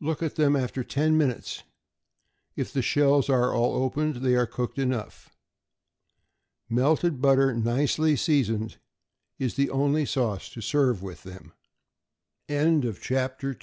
Look 0.00 0.22
at 0.22 0.36
them 0.36 0.56
after 0.56 0.82
ten 0.82 1.18
minutes. 1.18 1.62
If 2.56 2.72
the 2.72 2.80
shells 2.80 3.28
are 3.28 3.52
all 3.52 3.74
opened, 3.74 4.16
they 4.22 4.34
are 4.34 4.46
cooked 4.46 4.78
enough. 4.78 5.28
Melted 6.70 7.20
butter, 7.20 7.52
nicely 7.54 8.16
seasoned, 8.16 8.78
is 9.38 9.56
the 9.56 9.68
only 9.68 10.06
sauce 10.06 10.48
to 10.54 10.62
serve 10.62 11.02
with 11.02 11.22
them. 11.22 11.52
CLAMS. 12.48 13.02
=Li 13.42 13.56